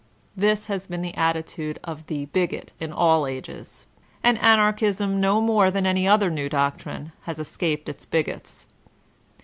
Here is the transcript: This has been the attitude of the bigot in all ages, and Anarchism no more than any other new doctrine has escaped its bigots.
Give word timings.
This 0.35 0.65
has 0.65 0.87
been 0.87 1.03
the 1.03 1.13
attitude 1.15 1.77
of 1.83 2.07
the 2.07 2.25
bigot 2.25 2.73
in 2.79 2.91
all 2.91 3.27
ages, 3.27 3.85
and 4.23 4.39
Anarchism 4.39 5.19
no 5.19 5.39
more 5.39 5.69
than 5.69 5.85
any 5.85 6.07
other 6.07 6.31
new 6.31 6.49
doctrine 6.49 7.11
has 7.25 7.37
escaped 7.37 7.87
its 7.87 8.07
bigots. 8.07 8.65